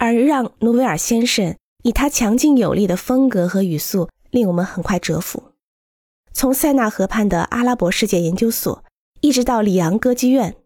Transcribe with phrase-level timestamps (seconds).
[0.00, 5.52] 而让努维尔先生以他强劲有力的风格和语速，令我们很快折服。
[6.32, 8.82] 从塞纳河畔的阿拉伯世界研究所，
[9.20, 10.56] 一直到里昂歌剧院、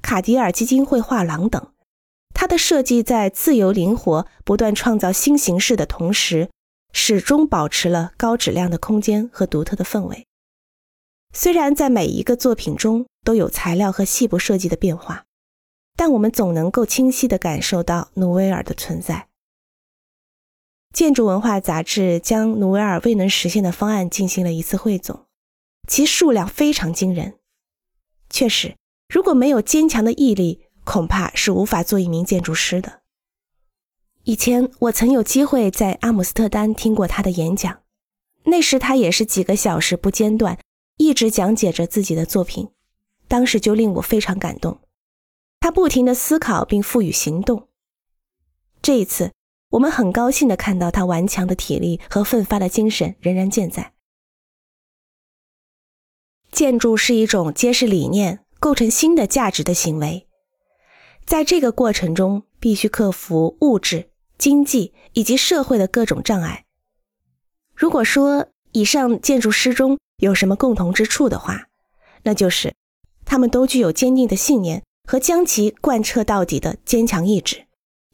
[0.00, 1.72] 卡迪尔基金会画廊等，
[2.34, 6.48] 他的设计在自由灵活、不断创造新形式的同时，
[6.94, 10.26] 始终保持了高质量的空间和独特的氛围。
[11.34, 15.24] 虽然在每一个作品中都有材料和细部设计的变化，
[16.00, 19.28] 但我们总能够清晰地感受到努维尔的存在。
[20.94, 25.26] 建筑文化杂志将努维尔未能实现的方案进行了一次汇总，
[25.86, 27.34] 其数量非常惊人。
[28.30, 28.76] 确实，
[29.10, 33.02] 如果没有坚强的毅力，恐怕是无法做一名建筑师的。
[34.24, 37.82] 以前我曾有机会在阿姆斯特丹听过他的演讲，
[38.44, 40.58] 那时他也是几个小时不间断，
[40.96, 42.70] 一直讲解着自己的作品，
[43.28, 44.80] 当时就令我非常感动。
[45.60, 47.68] 他不停的思考并赋予行动。
[48.82, 49.30] 这一次。
[49.70, 53.92] 我们很高兴的看到他顽强的体力和奋发的精神仍然健在。
[56.50, 60.26] 建筑是一种揭示理念、构成新的价值的行为，
[61.24, 66.64] 在这个过程中必须克服物质、经济以及社会的各种障碍。
[67.76, 71.68] 如果说以上建筑师中有什么共同之处的话，
[72.24, 72.74] 那就是
[73.24, 77.64] 他们都具有坚定的信念和将其贯彻到底的坚强意志。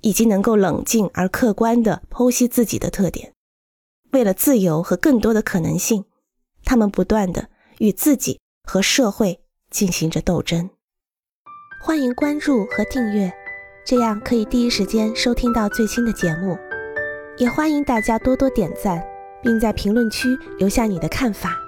[0.03, 3.33] 以及能够冷静而客观地剖析自己的特点，
[4.13, 6.05] 为了自由和更多的可能性，
[6.65, 10.71] 他们不断地与自己和社会进行着斗争。
[11.83, 13.33] 欢迎关注和订阅，
[13.85, 16.57] 这样可以第一时间收听到最新的节目。
[17.37, 19.05] 也欢迎大家多多点赞，
[19.43, 21.66] 并在评论区留下你的看法。